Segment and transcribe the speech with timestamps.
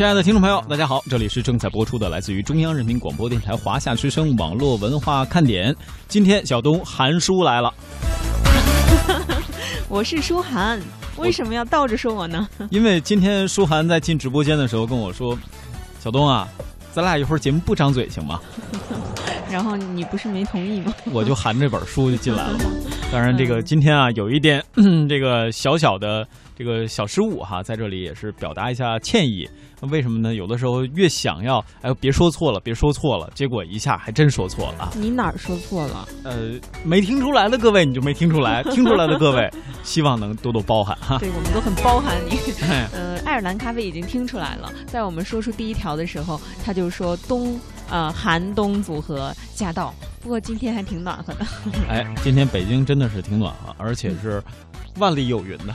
[0.00, 5.76] 亲爱的听众朋友，大家好，这里是正在播出的来自于中央人民广播电台华夏之声网络文化看点。
[6.08, 7.70] 今天小东韩叔来了，
[9.90, 10.80] 我是舒涵，
[11.18, 12.48] 为什么要倒着说我呢？
[12.72, 15.38] 因为今天舒涵在进直播间的时候跟我说
[16.02, 16.48] ：“小东啊，
[16.94, 18.40] 咱俩一会儿节目不张嘴行吗？”
[19.50, 20.94] 然后你不是没同意吗？
[21.12, 22.64] 我就含这本书就进来了嘛。
[23.10, 24.62] 当然，这个今天啊，有一点
[25.08, 29.48] 这个小小的这个小失误哈，在这里也是表达一下歉意。
[29.90, 30.34] 为什么呢？
[30.34, 34.92] 有的时候越想要，哎，别说错了，别说错了，结果一下还真说错了。
[34.94, 36.06] 你哪儿说错了？
[36.22, 36.52] 呃，
[36.84, 39.50] 没听出来的各位你就没听出来，听出来的各位
[39.82, 41.18] 希望能多多包涵哈。
[41.18, 42.38] 对我们都很包涵你。
[42.92, 47.58] 呃，爱尔兰咖啡已经听出来了，在我们说出第一条的时候，他就说冬
[47.90, 49.94] 呃寒冬组合驾到。
[50.22, 51.46] 不过今天还挺暖和的。
[51.88, 54.42] 哎，今天北京真的是挺暖和，而且是
[54.96, 55.74] 万里有云的。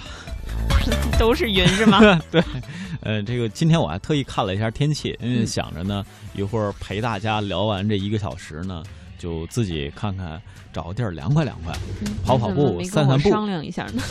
[1.17, 1.99] 都是云是吗？
[2.29, 2.43] 对，
[3.01, 8.83] 呃，这个今天我还特意看了一下天气，因为想着呢，一会儿陪大家聊完这一个小时呢，
[9.17, 10.39] 就自己看看
[10.71, 11.73] 找个地儿凉快凉快，
[12.23, 14.03] 跑跑步、散散步，商量一下呢。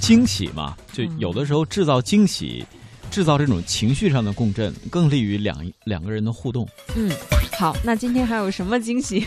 [0.00, 2.64] 惊喜嘛，就有的时候制造惊喜，
[3.10, 6.68] 制造这种情绪上的共振，更利于两两个人的互动。
[6.94, 7.10] 嗯，
[7.58, 9.26] 好，那今天还有什么惊喜？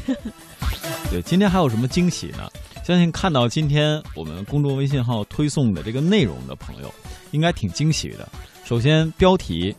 [1.09, 2.49] 对，今天还有什么惊喜呢？
[2.85, 6.93] 相信看到今天我们公众微信号推送的这个内容的朋友，
[7.31, 8.27] 应该挺惊喜的。
[8.63, 9.75] 首先，标题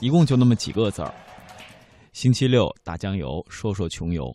[0.00, 1.12] 一共就那么几个字儿：
[2.12, 4.34] 星期六打酱油，说说穷游。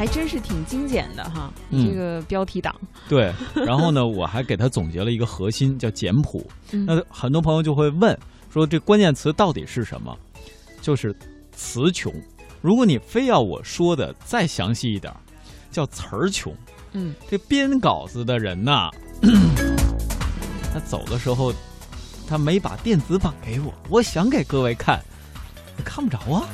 [0.00, 2.74] 还真是挺精简的哈，这个标题党。
[3.06, 3.30] 对，
[3.66, 6.42] 然后呢，我还给他总结了一个核心，叫简朴。
[6.70, 8.18] 那很多朋友就会问
[8.50, 10.16] 说，这关键词到底是什么？
[10.80, 11.14] 就是
[11.52, 12.10] 词穷。
[12.62, 15.12] 如果你非要我说的再详细一点。
[15.70, 16.52] 叫词儿穷，
[16.94, 18.90] 嗯，这编稿子的人呐，
[20.72, 21.52] 他走的时候，
[22.26, 24.98] 他没把电子版给我，我想给各位看，
[25.82, 26.46] 看不着啊。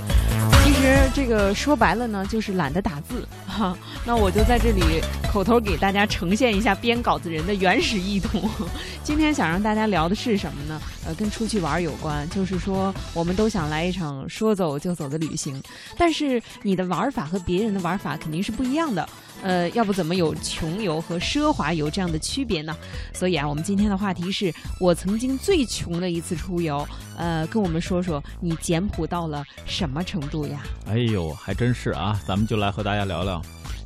[0.65, 3.77] 其实这个说白了呢，就是懒得打字哈。
[4.05, 5.01] 那我就在这里
[5.33, 8.49] 口头给大家呈现一下编稿子人的原始意图。
[9.03, 10.81] 今天想让大家聊的是什么呢？
[11.07, 15.63] 呃，跟出去玩有关，就是说我们都想来一场说走就走的旅行，
[15.97, 19.09] 但是你的玩法和别人的玩法肯定是不一样的。
[19.43, 22.77] 呃，要不怎么有穷游和奢华游这样的区别呢？
[23.15, 26.87] 所以啊，我们今天的话题是我曾经最穷的一次出游。
[27.17, 30.63] 呃，跟我们说说你简朴到了什么程度呀？
[30.87, 32.21] 哎呦，还真是啊！
[32.27, 33.41] 咱们就来和大家聊聊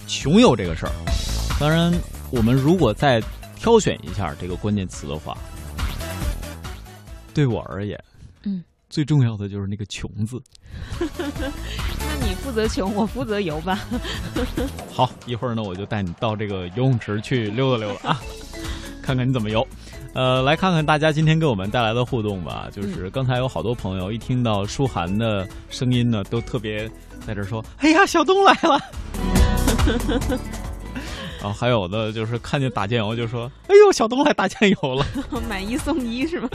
[0.07, 0.93] 穷游这个事儿。
[1.59, 1.93] 当然，
[2.31, 3.23] 我们如果再
[3.57, 5.37] 挑选一下这个关键词的话，
[7.35, 8.03] 对我而言，
[8.45, 8.65] 嗯。
[8.91, 10.43] 最重要的就是那个“穷”字。
[11.01, 13.79] 那你负责穷，我负责游吧。
[14.93, 18.21] 好，一会儿呢，我就带你到这个游泳池去溜达溜达啊，
[19.01, 19.67] 看看你怎么游。
[20.13, 22.69] 呃，来看看大家今天给我们带来的互动吧。
[22.73, 26.91] 就是刚才有好多朋友一听到舒涵的声音呢，都特别
[27.25, 28.81] 在这说：“哎呀，小东来了。
[31.41, 35.07] ”然后还有的就是看见打酱油就说：“哎呦，小东来打酱油了，
[35.49, 36.49] 买一送一是吗？”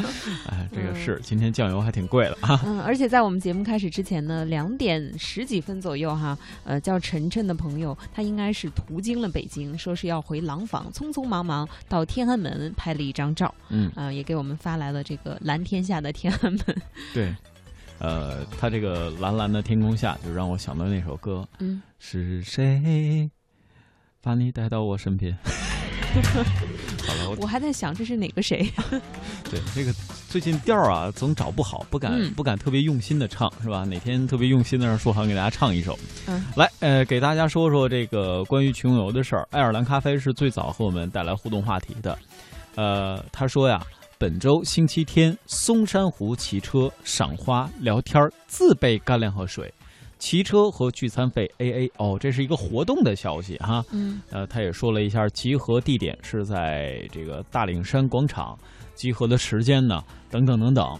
[0.47, 2.62] 哎，这个是今天酱油还挺贵的啊。
[2.66, 13.53] 嗯，而且在我们节目开始之前呢，两点十几分左右哈，呃，叫晨晨的朋友，他应该是途经了北京，说是要回廊坊，匆匆忙忙到天安门拍了一张照。
[13.69, 16.62] 嗯，啊，也给我们发来了这个蓝天下的天安门。
[17.12, 17.35] 对，
[17.97, 21.47] 呃，他这个蓝蓝的天空下，就让我想到那首歌。
[21.57, 23.29] 嗯，是谁？
[24.25, 25.37] 把你带到我身边。
[27.05, 28.67] 好了，我还在想这是哪个谁？
[29.51, 29.93] 对，这个
[30.27, 33.83] 最近调啊总找不好，不敢不敢特别用心的唱，是吧？
[33.83, 35.95] 哪天特别用心的让舒涵给大家唱一首。
[36.25, 39.47] 嗯，来，呃，给大家说说这个关于穷游的事儿。
[39.51, 42.17] 爱尔兰咖啡是最早和我们带来互动话题的。
[42.75, 43.79] 呃，他说呀，
[44.17, 49.71] 本周星期天，松山湖骑车、赏花、聊天自备干粮和水。
[50.17, 53.84] 骑车和聚餐费 A A 哦，这是一个活动的消息哈。
[53.91, 58.58] 嗯，呃，他也说了一下集合地点是在这个大岭山广场，
[58.96, 61.00] 集合的时间呢，等等等等。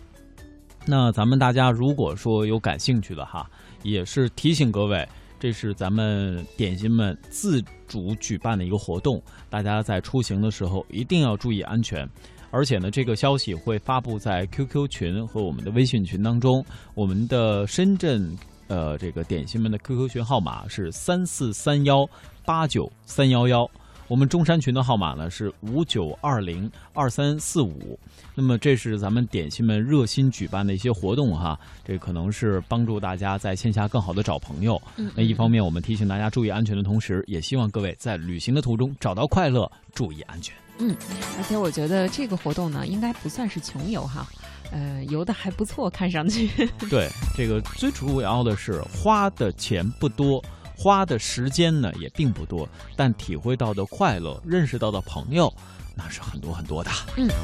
[0.86, 3.50] 那咱们大家如果说有感兴趣的哈，
[3.84, 5.08] 也是提醒各位，
[5.40, 9.20] 这是咱们点心们自主举办的一个活动，
[9.50, 12.08] 大家在出行的时候一定要注意安全。
[12.52, 16.64] 而且呢，这个消息会发布在 QQ 群和我们的微信群当中，
[16.94, 18.38] 我们的深圳。
[18.68, 22.08] 呃，这个点心们的 QQ 群号码是三四三幺
[22.44, 23.70] 八九三幺幺，
[24.08, 27.98] 我们中山群的号码呢是五九二零二三四五。
[28.34, 34.82] 那么这是咱们点心们热心举办的一些活动哈，这可能是帮助大家在线下更好的找朋友。
[35.16, 40.54] 那一方面我们提醒大家注意安全的同时，也希望各位在旅行的途中找到快乐，注意安全。
[40.80, 40.94] 嗯，
[41.38, 44.28] 而且我觉得这个活动呢，应该不算是穷游哈。
[44.72, 46.50] 呃，游的还不错，看上去。
[46.90, 50.44] 对，这个最主要的是花的钱不多，
[50.76, 55.54] 花的时间呢也并不多，但体会到的快乐，认识到的朋友，
[55.96, 56.92] 那是很多很多的。
[57.18, 57.28] 嗯。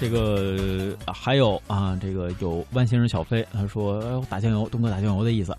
[0.00, 5.52] 这个还有啊，这个有万先生小飞，他说打酱油，东哥打酱油的意思。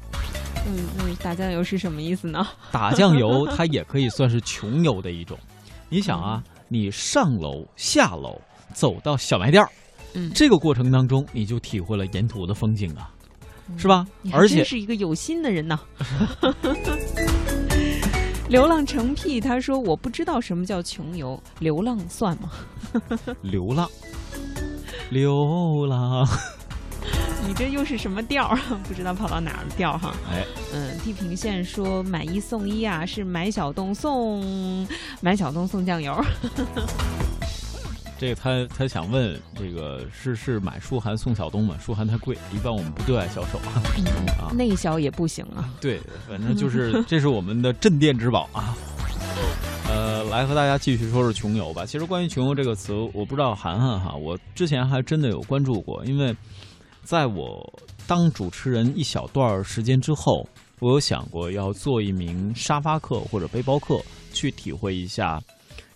[0.65, 2.47] 嗯嗯，打酱油是什么意思呢？
[2.71, 5.37] 打酱油，它也可以算是穷游的一种。
[5.89, 8.39] 你想啊，你上楼下楼
[8.73, 9.69] 走到小卖店儿，
[10.13, 13.11] 嗯，这个过程当中你就体会了沿途的风景啊，
[13.77, 14.05] 是吧？
[14.33, 15.79] 而且是一个有心的人呐。
[18.49, 22.49] 流浪成癖，他说我不知道什么叫穷游，流浪算吗？
[23.43, 23.87] 流浪。
[25.11, 26.27] 流浪，
[27.47, 28.57] 你这又是什么调儿？
[28.87, 30.15] 不知道跑到哪儿的调儿哈。
[30.31, 34.87] 哎，嗯，地平线说买一送一啊，是买小东送
[35.21, 36.13] 买小东送酱油。
[38.19, 41.77] 这个他他想问，这个是是买书涵送小东吗？
[41.79, 43.81] 书涵太贵，一般我们不对外销售啊。
[44.53, 45.73] 内销也不行啊。
[45.79, 48.75] 对，反正就是这是我们的镇店之宝啊。
[49.87, 51.85] 呃，来和大家继续说说穷游吧。
[51.85, 56.03] 其实关于穷游这个词，我不知道涵涵哈，我之前还真的有关注过。
[56.05, 56.35] 因为
[57.03, 57.73] 在我
[58.05, 60.45] 当主持人一小段时间之后，
[60.79, 63.97] 我有想过要做一名沙发客或者背包客，
[64.33, 65.41] 去体会一下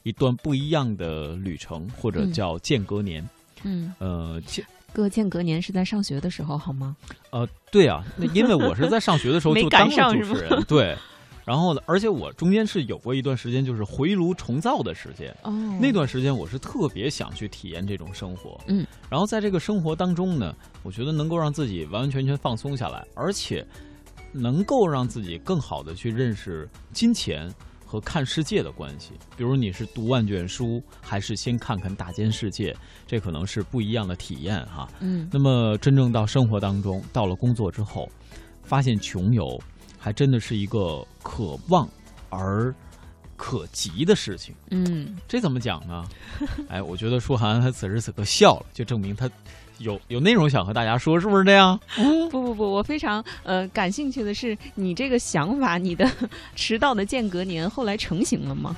[0.04, 3.28] 一段不一样的旅程，或者叫间隔年。
[3.64, 6.96] 嗯，呃，间隔间隔年是在上学的时候好吗？
[7.32, 10.96] 呃，对啊，那因为我是在上学的时候 就当了主持人，对。
[11.46, 11.82] 然后呢？
[11.86, 15.36] 而且我中间是有过一段时间，就是回炉重造的时间。
[15.44, 15.52] 哦，
[15.82, 18.58] 那段时间我是特别想去体验这种生活。
[18.68, 23.66] 嗯，然后在这个生活当中呢，我觉得能够让自己完完全全放松下来，而且
[24.32, 27.54] 能够让自己更好的去认识金钱
[27.94, 29.12] 和看世界的关系。
[29.38, 32.76] 比如你是读万卷书，还是先看看大千世界，
[33.06, 34.90] 这可能是不一样的体验哈。
[35.00, 38.10] 嗯，那么真正到生活当中，到了工作之后，
[38.64, 39.62] 发现穷游。
[40.00, 41.88] 还真的是一个可望
[42.30, 42.76] 而
[43.38, 44.54] 可及的事情。
[44.70, 46.04] 嗯，这怎么讲呢？
[46.68, 49.30] 哎，我觉得舒涵他此时此刻笑了，就证明他
[49.84, 51.80] 有有内容想和大家说，是不是这样？
[51.96, 56.10] 不不不，我非常呃感兴趣的是，你这个想法，你的
[56.56, 58.76] 迟到的间隔年后来成型了吗？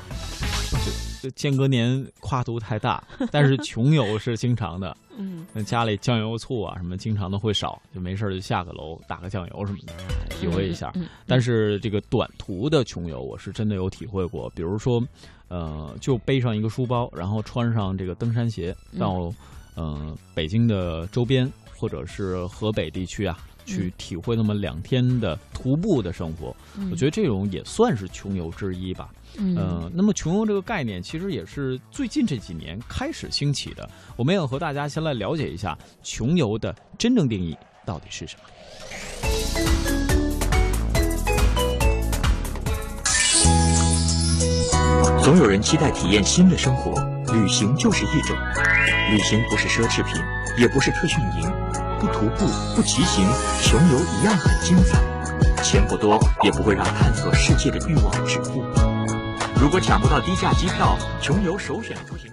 [1.35, 4.95] 间隔年跨度太大， 但是穷游是经常的。
[5.17, 9.93] 嗯，那家里酱油醋啊什么，经常的会少，就没事就下个楼打个酱油什么的，
[10.29, 10.93] 体会一下。
[11.25, 14.49] 但是这个短途的穷游，我是真的有体会过。
[14.51, 15.01] 比如说，
[15.47, 19.33] 呃，就背上一个书包，然后穿上这个登山鞋，到
[19.75, 23.37] 呃北京的周边或者是河北地区啊。
[23.67, 26.55] 去体会那么两天的徒步的生活，
[26.91, 29.09] 我觉得这种也算是穷游之一吧。
[29.39, 33.89] 嗯，那么穷游这个概念其实也是最近这几年开始兴起的。
[34.15, 38.43] 我们要和大家先来了解一下穷游的真正定义到底是什么。
[45.23, 46.93] 总有人期待体验新的生活，
[47.35, 48.35] 旅行就是一种。
[49.11, 50.23] 旅行不是奢侈品，
[50.57, 51.51] 也不是特训营。
[51.99, 53.27] 不徒步，不骑行，
[53.61, 55.01] 穷游一样很精彩。
[55.61, 58.63] 钱不多，也不会让探索世界的欲望止步。
[59.59, 62.31] 如果抢不到低价机票，穷游首选出行。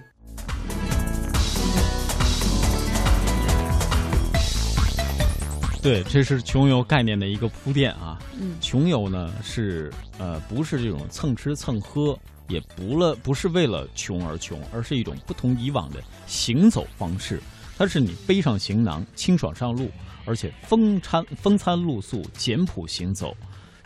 [5.81, 8.17] 对，这是穷游概念的一个铺垫啊。
[8.39, 17.41] 嗯，穷游呢是呃不是这种蹭吃蹭喝，也不了不是为了穷而穷，而是一种不同以往的行走方式。
[17.77, 19.89] 它是你背上行囊，清爽上路，
[20.25, 23.35] 而且风餐风餐露宿，简朴行走，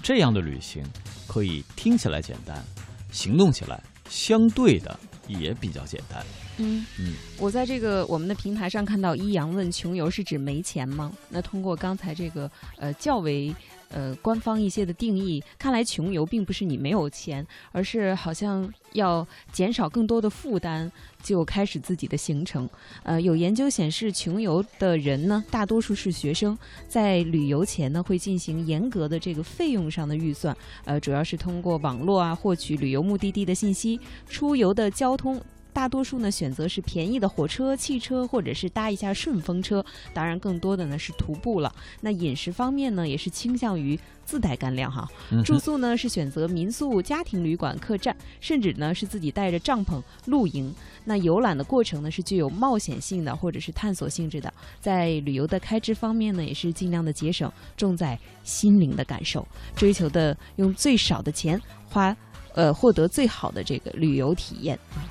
[0.02, 0.84] 这样的旅行
[1.28, 2.64] 可以听起来简单，
[3.12, 6.26] 行动起来相对的也比较简单。
[6.58, 11.14] 嗯嗯，我在这个我们的平台上看到一阳问穷游是指没钱吗？
[11.30, 13.56] 那通过刚才这个呃较为。
[13.90, 20.92] 呃，官方一些的定义，看来穷游并不是你没有钱，而是好像要减少更多的负担，
[21.24, 22.70] 就开始自己的行程。
[23.04, 30.56] 呃，有研究显示，穷游的人呢，大多数是学生，在旅游前呢，会进行严格的这个费用上的预算。
[30.86, 35.42] 呃，主要是通过网络啊，获取旅游目的地的信息，出游的交通。
[35.78, 39.86] 大多数呢选择是便宜的火车、汽车，或者是搭一下顺风车。
[40.12, 41.72] 当然，更多的呢是徒步了。
[42.02, 45.08] 那饮食方面呢，也是倾向于自带干粮哈。
[45.46, 50.74] 住宿呢是选择民宿、家庭旅馆、客栈，甚至呢是自己带着帐篷露营。
[51.06, 54.52] 那游览的过程呢是具有冒险性的，或者是探索性质的。
[54.82, 62.18] 在旅游的开支方面呢，也是尽量的节省，重在心灵的感受，追求的用最少的钱花，
[62.56, 65.06] 呃，获得最好的这个旅游体验啊。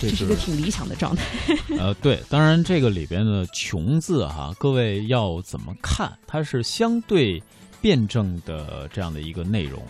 [0.00, 1.24] 这是一个挺理想的状态。
[1.78, 6.16] 呃，对，当然这个里边的“穷”字哈，各位要怎么看？
[6.26, 7.42] 它是相对
[7.80, 9.82] 辩证的这样的一个内容。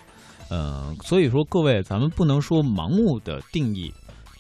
[0.49, 3.93] 呃，所以说各位，咱们不能说盲目的定义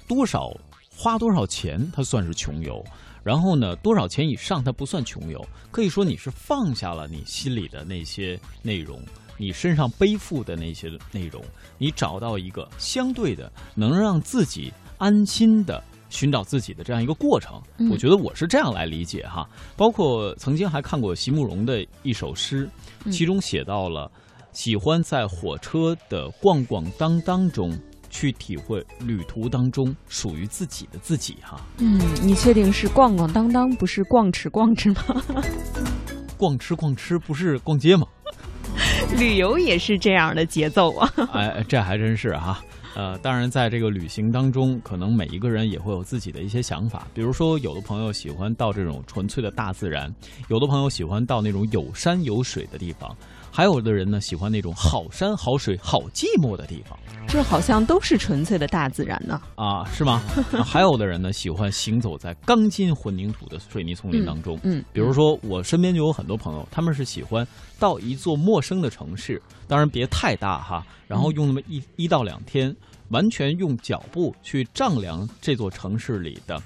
[0.06, 0.50] 多少
[0.90, 2.82] 花多少钱，它算是穷游。
[3.22, 9.02] 然后呢，多少钱以上它不算穷游，可以说你是放下了你心里的那些内容，
[9.37, 11.44] 你身上背负的那些内容，
[11.76, 17.61] 你找到一个相对的能让自己安心的寻找自己的这样一个过程。
[17.90, 19.49] 我觉得我是这样来理解哈。
[19.76, 22.69] 包括曾经还看过席慕容的一首诗，
[23.11, 24.11] 其中写到了
[24.52, 27.76] 喜欢在火车的逛逛当当中。
[28.11, 31.61] 去体会旅途当中属于自己的自己哈。
[31.76, 35.23] 嗯，你确定是逛逛当当，不是逛吃逛吃吗？
[36.38, 38.07] 逛吃逛吃不是逛街吗？
[39.18, 41.12] 旅游也是这样的节奏啊。
[41.32, 42.62] 哎，这还真是哈。
[42.94, 47.06] 呃，当然，在这个旅行当中，可能每一个人也会有自己的一些想法。
[47.14, 50.12] 比如说，有的朋友喜欢到这种纯粹的大自然，
[50.48, 53.16] 有的朋友喜欢到那种有山有水的地方。
[53.58, 56.96] 还有的人呢，喜欢那种好山好水好寂寞的地方，
[57.26, 59.42] 这好像都是纯粹的大自然呢。
[59.56, 60.22] 啊，是吗？
[60.64, 64.56] 还有的人呢，喜欢行走在钢筋混凝土的水泥丛林当中。
[64.62, 67.44] 嗯，比如说我身边就有很多朋友，他们是喜欢
[67.80, 72.72] 到一座陌生的城市，当然别太大哈，然后用那么一一到两天，
[73.08, 76.62] 完全用脚步去丈量这座城市里的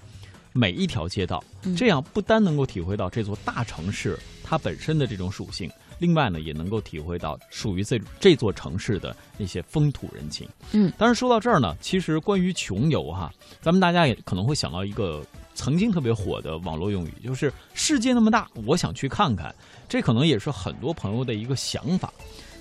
[0.53, 1.43] 每一条街道，
[1.75, 5.71] 这样不单能够体会到这座大城市它本身的这种属性。
[5.99, 10.49] 另外呢，也能够体会到属于这这座城市的那些风土人情。
[10.73, 19.55] 嗯，当然说到这儿呢，其实关于穷游哈，咱们大家也可能会想到一个曾经特别火的网络用语，就是世界那么大，我想去看看。
[19.89, 22.13] 这可能也是很多朋友的一个想法。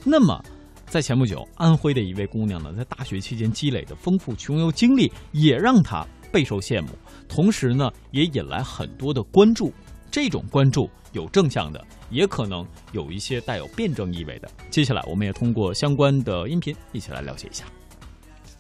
[0.04, 0.44] 那么，
[0.88, 6.90] 在前不久，安徽的一位姑娘呢，在大学期间积累的丰富穷游经历，也让她备受羡慕，
[7.30, 9.72] 同时呢，也引来很多的关注。
[10.12, 11.82] 这种关注有正向的。
[12.12, 14.50] 也可能有一些带有辩证意味的。
[14.70, 17.64] 接下来，我们也通过相关的音频一起来了解一下。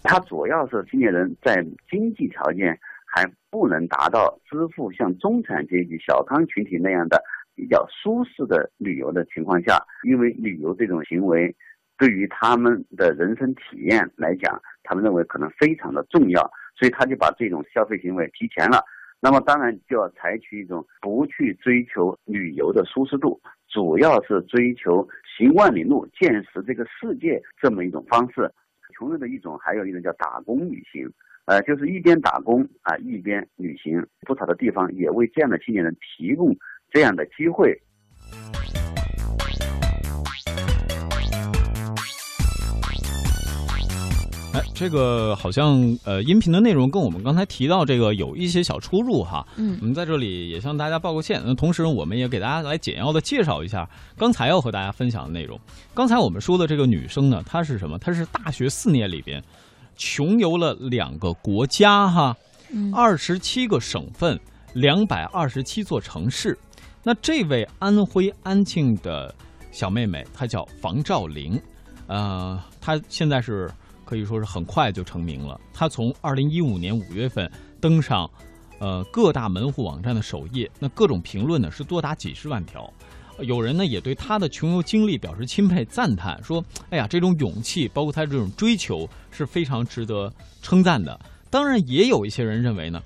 [0.04, 7.22] 它主要是青年人在经济条件还不能达到支付像中产阶级、小康群体那样的
[7.54, 9.78] 比较舒适的旅游的情况下，
[10.08, 11.54] 因为旅游这种行为
[11.98, 16.42] 对于他们的人生体验来讲，他们认为可能非常的重要，
[16.80, 18.82] 所以他就把这种消费行为提前了。
[19.24, 28.52] 那么当然就要采取一种不去追求旅游的舒适度，主要是追求行万里路、见识这个世界这么一种方式。
[28.94, 31.08] 穷人的一种，还有一种叫打工旅行，
[31.46, 34.04] 呃，就是一边打工啊一边旅行。
[34.22, 36.56] 不少的地方也为这样的青年人提供
[36.90, 37.80] 这样的机会。
[44.74, 49.46] 这个好像呃，音频的内容跟我们刚才提到这个有一些小出入哈。
[49.56, 51.40] 嗯，我们在这里也向大家报个歉。
[51.46, 53.88] 那同时，我们也给大家来简要的介绍一下
[54.18, 55.60] 刚才要和大家分享的内容。
[55.94, 58.00] 刚才我们说的这个女生呢，她是什么？
[58.00, 59.40] 她是大学四年里边
[59.96, 62.36] 穷游了两个国家哈，
[62.92, 64.40] 二十七个省份，
[64.74, 66.58] 两百二十七座城市。
[67.04, 69.32] 那这位安徽安庆的
[69.72, 71.62] 小妹妹，她叫房兆玲，
[72.08, 73.70] 呃，她现在是。
[74.12, 75.58] 可以说是很快就成名了。
[75.74, 77.50] 他从二零一五年五月份
[77.80, 78.30] 登上，
[78.78, 82.92] 呃各大门户网站的首页，那各种评论呢是多达几十万条。
[83.40, 90.30] 有人呢也对他的穷游经历表示钦佩赞叹，说：“哎呀，这种勇气，包括他这种追求是非常值得
[90.62, 91.18] 称赞的。”
[91.50, 93.02] 当然，也有一些人认为呢，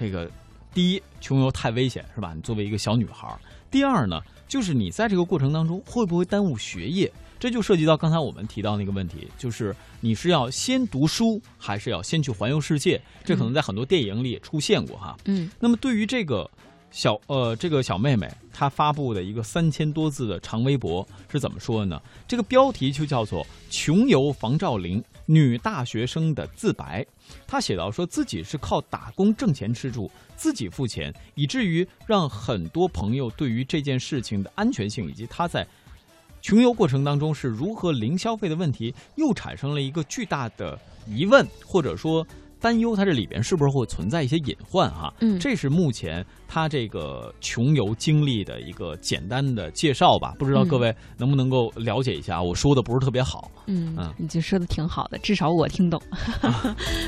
[0.00, 0.28] 这个
[0.74, 2.32] 第一，穷游太危险，是吧？
[2.34, 3.38] 你作为一个小女孩；
[3.70, 7.12] 第二呢，就是你在这个过程当中会不会耽误学业？
[7.38, 13.00] 这就涉及到刚才我们提到那个问题，就是你是要先读书，还是要先去环游世界？
[13.24, 15.16] 这可能在很多电影里也出现过哈。
[15.26, 15.48] 嗯。
[15.60, 16.50] 那么对于这个
[16.90, 22.00] 小呃这个小妹妹，她发布的一个三千多字的长微博是怎么说的呢？
[22.26, 27.06] 这个标题就叫做“穷游房兆林女大学生的自白”。
[27.46, 35.66] 她写到说自己是靠打工挣钱吃住，自己付钱，以至于让很多朋友对于这件事情的安全性以及她在。
[36.40, 42.26] 穷游过程当中是如何零消费的问题，又产生了一个巨大的疑问，或者说。
[42.60, 45.14] 担忧，它这里边是不是会存在一些隐患哈？
[45.20, 50.34] 嗯，这是目前他这个穷游经历的一个简单的介绍吧。
[50.36, 52.42] 不知道各位能不能够了解一下？
[52.42, 53.48] 我说的不是特别好。
[53.66, 56.02] 嗯嗯，你就说的挺好的，至少我听懂。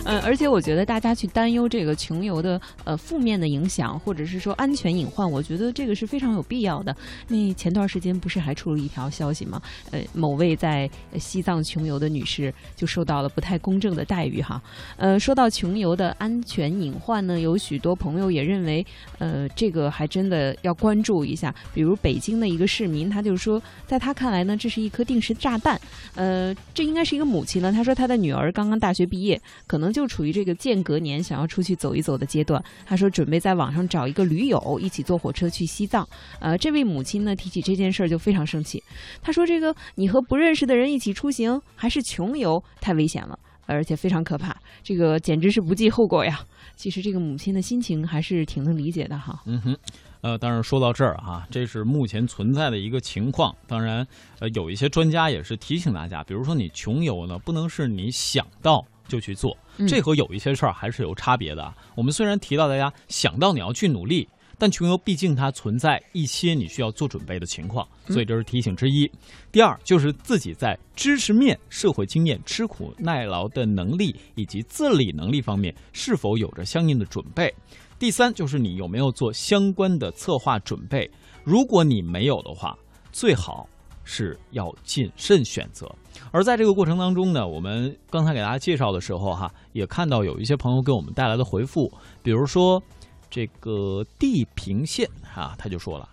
[0.04, 6.94] 嗯， 而且我觉得大家去担忧这个穷游的呃负面的影响，或者是说安全隐患，我觉得这个是非常有必要的。
[7.26, 9.60] 那前段时间不是还出了一条消息吗？
[9.90, 14.62] 呃，某位在西藏穷游的女士就受到了不太公正的待遇哈。
[14.96, 15.40] 呃，说到。
[15.40, 18.86] 到穷游的安全隐患呢，有许多朋友也认为，
[19.18, 21.54] 呃，呃这个还真的要关注一下。
[21.72, 25.80] 比如北京的一个市民，他就说，在他看来呢，这是一颗定时炸弹。
[26.16, 32.62] 呃，这应该是一个母亲呢，他说他的女儿刚刚大学毕业，可能就处于这个间隔年，想要出去走一走的阶段。
[32.84, 36.08] 他说准备在网上找一个驴友一起坐火车去西藏。
[36.40, 38.82] 呃，这位母亲呢提起这件事儿就非常生气，
[39.22, 43.38] 他说这个你和不认识的人一起出行，还是穷游，太危险了。
[43.74, 46.40] 而且非常可怕，这个简直是不计后果呀！
[46.76, 49.40] 其实这个母亲的心情还是挺能理解的哈。
[49.46, 49.76] 嗯哼，
[50.22, 53.54] 呃，当然说到这儿啊，这是目前存在的一个情况。
[53.66, 54.06] 当然，
[54.38, 59.56] 呃，有一些专家也是提醒大家，比如说你穷游呢，不能是你想到就去做，
[59.88, 61.72] 这和有一些事儿还是有差别的。
[61.94, 64.28] 我们虽然提到大家想到你要去努力。
[64.60, 69.10] 但穷游毕竟它存在一些你需要做准备的情况，所以这是提醒之一。
[69.50, 77.50] 第二就是自己在知识面、社会经验、吃苦耐劳的能力以及自理能力方面是否有着相应的准备。
[77.98, 81.10] 第三就是你有没有做相关的策划准备。
[81.42, 82.76] 如果你没有的话，
[83.10, 83.66] 最好
[84.04, 85.90] 是要谨慎选择。
[86.30, 91.90] 而在这个过程当中呢，我们刚才给大家介绍的时候哈，也看到有一些朋友给我们带来的回复，
[92.22, 92.82] 比如说。
[93.30, 96.08] 这个地平线啊，他就说了，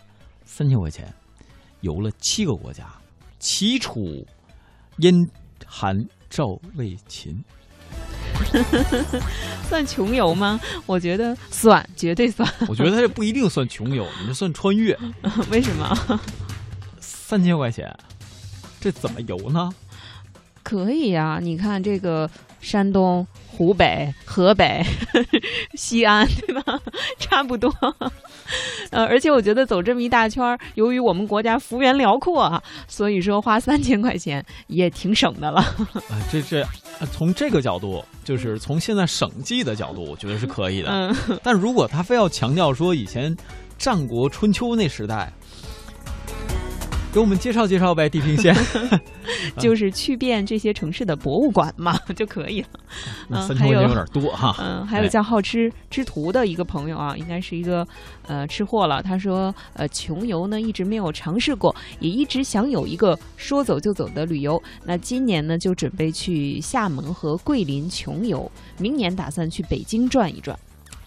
[0.45, 1.12] 三千块钱
[1.81, 2.86] 游了七个国家，
[3.39, 4.25] 齐楚
[4.97, 5.29] 燕
[5.65, 7.43] 韩赵魏秦，
[9.67, 10.59] 算穷游吗？
[10.86, 12.47] 我觉得算，绝对算。
[12.69, 14.97] 我觉得他这不一定算穷游，你这算穿越。
[15.50, 16.19] 为什么？
[16.99, 17.93] 三千块钱，
[18.80, 19.69] 这怎么游呢？
[20.67, 23.25] 可以呀，你看这个山东。
[23.58, 24.86] 湖北、河北、
[25.73, 26.80] 西安，对吧？
[27.17, 27.73] 差不多。
[28.91, 35.60] 呃，而且我觉得走这么一大圈儿，由于我们国家幅员辽阔啊，所以说花三千块钱也挺省的了。
[35.60, 36.63] 啊，这这，
[37.12, 40.89] 从这个角度，就是从现在省计的角度，我觉得是可以的。
[40.91, 41.39] 嗯。
[41.41, 43.36] 但如果他非要强调说以前
[43.75, 45.34] 战国春秋那时代。
[47.17, 48.56] 给我们介绍介绍呗，地平线，
[49.58, 52.67] 就是去遍这些城市的博物馆嘛 就可以了。
[53.30, 54.56] 嗯，还有有点多哈。
[54.62, 57.84] 嗯，还有叫好吃之徒的一个朋友啊，应该是一个
[58.27, 59.01] 呃吃货了。
[59.01, 64.62] 他说，呃，穷游呢一直没有尝试过，也一直想有一个说走就走的旅游。
[64.86, 70.56] 那今年呢就准备去厦门和桂林穷游，明年打算去北京转一转。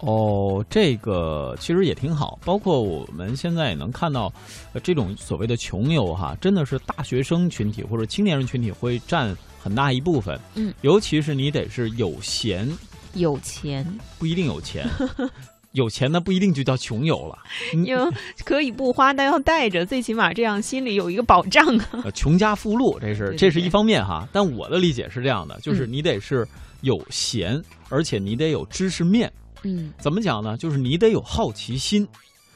[0.00, 2.38] 哦，这个其实也挺好。
[2.44, 4.32] 包括我们现在也能看到，
[4.72, 10.38] 呃，这种所谓的穷游哈，真的是大学生群体或者青年人群体会占很大一部分。
[10.54, 12.68] 嗯，尤其是你得是有闲，
[13.14, 13.86] 有钱
[14.18, 14.86] 不一定有钱，
[15.72, 17.38] 有钱的不一定就叫穷游了。
[17.86, 18.10] 有
[18.44, 22.10] 可以不花，但要带着，最起码这样心里有一个保障啊。
[22.14, 24.28] 穷家富路，这是这是一方面哈。
[24.32, 26.46] 但我的理解是这样的，就是你得是
[26.80, 29.30] 有闲，而且你得有知识面。
[29.62, 30.56] 嗯，怎么讲呢？
[30.56, 32.06] 就是你得有好奇心。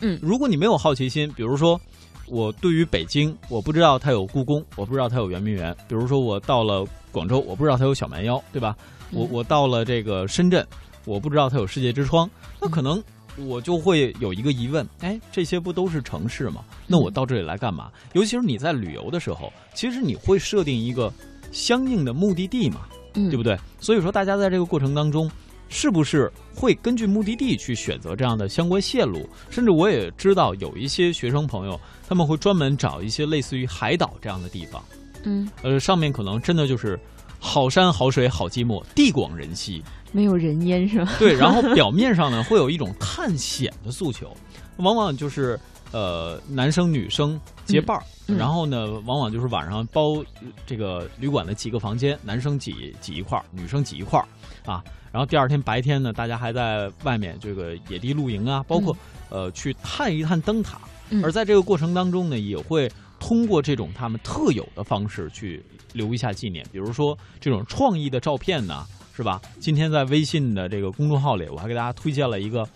[0.00, 1.80] 嗯，如果你没有好奇心，比如说，
[2.26, 5.74] 我对于北京，我不知道它有故宫，我不知道它有圆明园。
[5.86, 8.76] 比如说，我到了广州，我不知道它有小蛮腰，对吧？
[9.12, 10.66] 我我到了这个深圳，
[11.04, 12.28] 我不知道它有世界之窗。
[12.60, 13.02] 那可能
[13.36, 16.64] 我就会有一个疑问：哎，这些不都是城市吗？
[16.86, 17.90] 那我到这里来干嘛？
[18.14, 21.12] 尤其是你在旅游的时候，其实你会设定一个
[21.52, 22.80] 相应的目的地嘛，
[23.12, 23.56] 对不对？
[23.78, 25.30] 所以说，大家在这个过程当中。
[25.68, 29.28] 是不是会根据目的地去选择这样的相关线路？
[29.50, 34.82] 甚至我也知道有一些学生朋友，他们会专门找一些类似于海岛这样的地方。
[35.24, 36.98] 嗯，呃，上面可能真的就是
[37.40, 41.12] 好山好水好寂寞，地广人稀，没有人烟是吧？
[41.18, 44.36] 对，然后 表面上呢会有一种探险的诉求，
[44.76, 45.58] 往往就是
[45.92, 48.02] 呃男生女生结伴儿，
[48.36, 50.22] 然后呢往往就是晚上包
[50.66, 54.84] 这个旅馆的几个房间，男生挤挤一块儿，女生挤一块儿啊。
[55.14, 58.96] 然后第二天白天呢，大家还在外面这个野地露营啊，包括
[59.30, 60.80] 呃去探一探灯塔。
[61.22, 69.40] 而在这个过程当中呢，也会通过这种他们特有的方式去留一下纪念，比如说这种创意的照片呢，是吧？
[69.60, 72.68] 今天在微信的这个公众号里，我还给大家推荐了一个，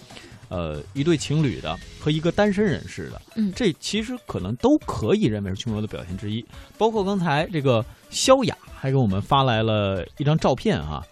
[0.48, 3.20] 呃，一对情侣的和一个单身人士的。
[3.34, 6.46] 嗯，这其实可能都可以认为是穷游的表现之一。
[6.76, 11.02] 包括刚才这个萧雅还给我们发来了一张照片啊，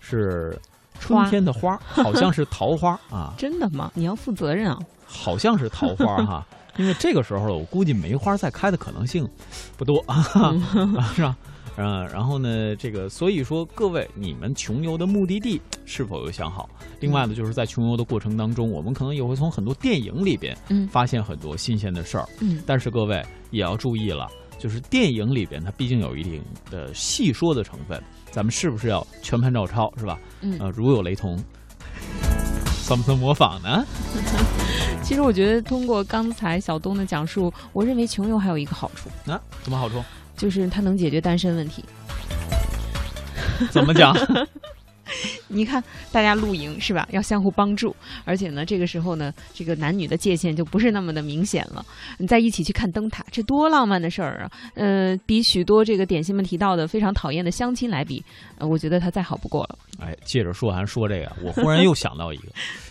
[0.00, 0.58] 是。
[1.00, 3.32] 春天的花 好像是桃花啊！
[3.36, 3.90] 真的吗？
[3.94, 4.78] 你要负责任啊！
[5.06, 9.28] 好像是桃花哈， 因为这个时候了，我估计梅花再开的可能性
[9.76, 10.22] 不多啊，
[11.16, 11.36] 是吧？
[11.76, 16.68] 嗯，然后呢，这个所以说各位，你们穷游的目的地是否有想好？
[17.00, 20.54] 另外呢，就是在穷游的过程当中，我们可能也会从很多电影里边
[20.90, 22.28] 发现很多新鲜的事儿。
[22.40, 24.28] 嗯，但是各位也要注意了，
[24.60, 30.18] 就是电影里边它毕竟有一定的戏说的成分，咱们是不是要全盘照抄，是吧？
[30.42, 31.42] 嗯呃，如有雷同，
[32.84, 33.86] 算不算模仿呢？
[35.02, 40.04] 其实我觉得通过刚才小东的讲述，我认为穷游还有一个好处，啊，什么好处？
[40.36, 41.82] 就是它能解决单身问题。
[43.70, 44.14] 怎么讲？
[45.52, 45.82] 你看，
[46.12, 47.06] 大家露营是吧？
[47.10, 51.84] 要相互帮助，而且呢，这个时候呢，这个男女的界限就不是那么的明显了。
[52.18, 54.50] 你在一起去看灯塔，这多浪漫的事儿啊！
[54.74, 58.24] 呃，比许多这个点心们提到的非常讨厌的相亲来比，
[58.58, 59.78] 呃，我觉得它再好不过了。
[59.98, 62.48] 哎，借着说完说这个，我忽然又想到一个，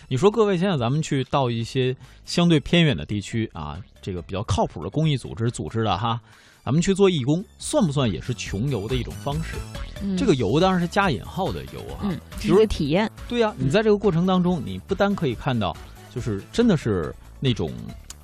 [0.08, 6.20] 你说各位，现在咱们去到一些相对偏远的地区啊，这个比较靠谱的公益组织组织的哈，
[6.64, 9.56] 咱们去做义工，算不算也是穷游的一种方式？
[10.02, 13.10] 嗯、这个游当然是加引号的游啊，嗯，比如是一个体验。
[13.28, 15.76] 对呀、你在这个过程当中，你不单可以看到，
[16.14, 17.70] 就是真的是那种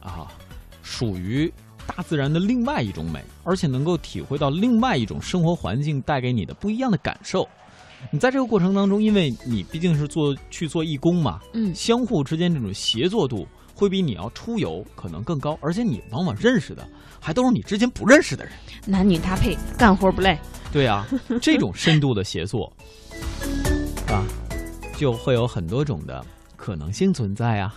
[0.00, 0.28] 啊，
[0.82, 1.52] 属于
[1.86, 7.48] 大自然的另外一种美，而且能够体会到另外一种生活环境带给你的不一样的感受。
[8.10, 13.46] 你在这个过程当中，因为你毕竟是做去做义工嘛，嗯相互之间这种协作度
[13.76, 16.82] 会比你要出游可能更高，而且你往往认识的
[17.20, 18.52] 还都是你之前不认识的人。
[18.86, 20.38] 男女搭配，干活不累。
[20.72, 21.06] 对啊，
[21.42, 22.72] 这种深度的协作
[24.08, 24.24] 啊，
[24.96, 26.24] 就会有很多种的
[26.56, 27.74] 可能性存在啊。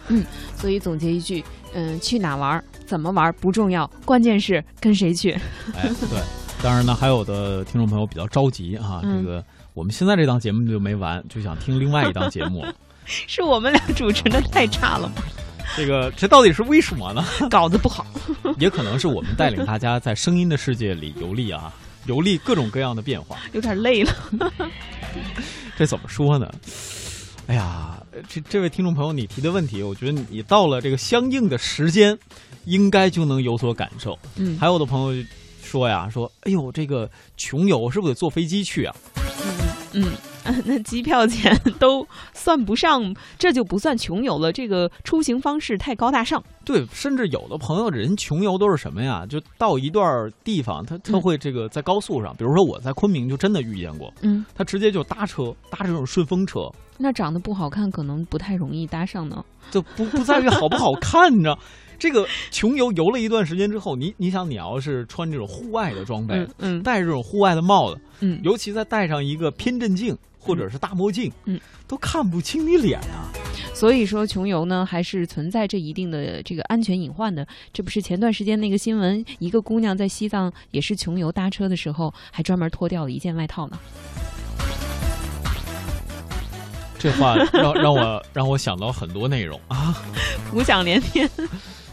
[0.55, 5.31] 所以总结一句，嗯、去哪玩，怎么玩不重要，关键是跟谁去。
[5.75, 6.21] 哎，对，
[6.63, 12.65] 当然呢，还有的听众朋友比较着急啊，嗯这个我们现在这档节目就没完，就想听另外一档节目。
[13.05, 15.15] 是我们俩主持的太差了吗？
[15.77, 17.23] 这个这到底是为什么呢？
[17.49, 18.05] 稿子不好。
[18.57, 21.73] 也可能是我们带领大家在声音的世界里游历啊，
[22.05, 23.37] 游历各种各样的变化。
[23.53, 24.13] 有点累了。
[25.77, 26.51] 这怎么说呢？
[27.47, 32.17] 哎呀，这这位听众朋友，你提的问题，我觉得你到了这个相应的时间，
[32.65, 34.17] 应该就能有所感受。
[34.35, 35.23] 嗯还有的朋友
[35.63, 38.95] 说呀，说，哎呦，这个穷游是不是得坐飞机去啊？
[39.93, 40.11] 嗯，
[40.65, 44.51] 那机票钱 都算不上，这就不算穷游了。
[44.51, 46.41] 这个出行方式太高大上。
[46.63, 49.25] 对，甚至有的朋友人穷游都是什么呀？
[49.25, 50.05] 就到一段
[50.43, 59.43] 地方，他他嗯会这个在高速上，比如说我在昆明就真的遇见过，嗯，他直接就搭车，搭这种顺风车，那长得不好看，可能不太容易搭上呢。
[59.71, 61.57] 就不不在于好不好看，你知道。
[61.99, 73.27] 这个穷游游了一段时间之后，你你想，你要是穿这种户外的装备，嗯嗯戴着这种户外的帽子，嗯，尤其再戴上一个偏振镜或者是大墨镜，嗯，都看不清你脸啊。
[73.73, 77.47] 所以说穷游呢，还是存在着一定的这个安全隐患的。
[77.71, 83.79] 这不是前段时间那个新闻，一个姑娘在西藏也是穷游搭车的时候，还专门脱掉了一件外套呢。
[86.97, 89.95] 这话让让我让我想到很多内容啊。
[90.51, 91.29] 浮想联翩。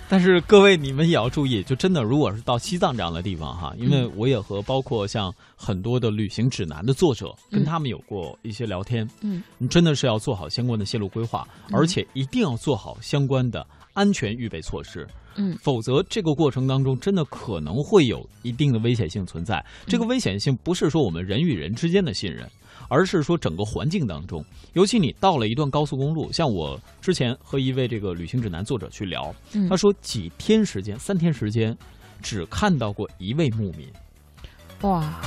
[0.09, 19.64] 但是各位，你们也要注意，就真的，如果是到西藏这样的地方哈，因为我也和包括像很多的旅行指南的作者，跟嗯他们有过一些聊天，嗯，你真的是要做好相关的线路规划，而且一定要做好相关的安全预备措施，嗯否则这个过程当中真的可能会有一定的危险性存在。
[19.87, 22.49] 这个危险性不是说我们人与人之间的信任。
[22.88, 24.44] 而是说整个环境当中，
[24.75, 31.77] 尤其你到了一段高速公路，像我之前和一位这个旅行指南作者去聊，嗯他说几天时间，三天时间，
[32.22, 33.88] 只看到过一位牧民。
[34.83, 35.20] 哇，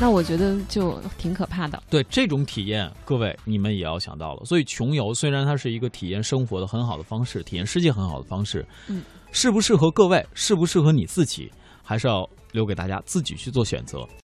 [0.00, 1.82] 那我觉得就挺可怕的。
[1.90, 4.44] 对这种体验，各位你们也要想到了。
[4.44, 11.50] 所以穷游虽然它是一个体验生活的很好的方式，体验世界很好的方式，嗯，适不适合各位，适不适合你自己，
[11.82, 14.06] 还是要留给大家自己去做选择。